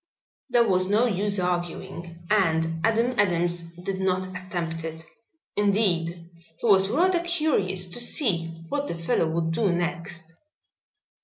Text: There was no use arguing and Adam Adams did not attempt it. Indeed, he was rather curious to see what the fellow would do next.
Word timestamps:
There 0.49 0.67
was 0.67 0.87
no 0.87 1.05
use 1.05 1.39
arguing 1.39 2.25
and 2.31 2.83
Adam 2.83 3.13
Adams 3.19 3.61
did 3.83 3.99
not 3.99 4.23
attempt 4.35 4.83
it. 4.83 5.05
Indeed, 5.55 6.27
he 6.57 6.67
was 6.67 6.89
rather 6.89 7.19
curious 7.19 7.87
to 7.91 7.99
see 7.99 8.47
what 8.69 8.87
the 8.87 8.95
fellow 8.95 9.29
would 9.29 9.51
do 9.51 9.71
next. 9.71 10.33